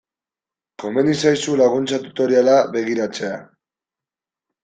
Komeni 0.83 1.13
zaizu 1.25 1.57
laguntza 1.59 1.99
tutoriala 2.07 2.55
begiratzea. 2.77 3.39